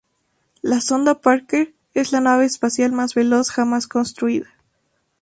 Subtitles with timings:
[0.63, 4.47] La sonda Parker es la nave espacial más veloz jamás construida.